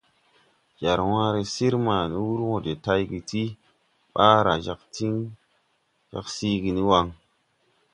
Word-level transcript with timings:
Jar 0.81 0.99
wããre 1.09 1.41
sir 1.53 1.73
ma 1.85 1.97
ni 2.09 2.17
wur 2.25 2.39
wɔ 2.49 2.57
de 2.65 2.73
tayge 2.85 3.19
tii 3.29 3.55
ɓaara 4.13 4.53
jāg 6.11 6.25
siigi 6.35 6.71
ni 6.73 6.83
waŋ. 6.89 7.07